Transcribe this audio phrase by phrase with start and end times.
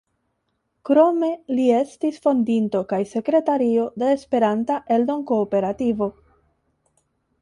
[0.89, 1.27] Krome
[1.59, 6.09] li estis fondinto kaj sekretario de Esperanta Eldon-Kooperativo.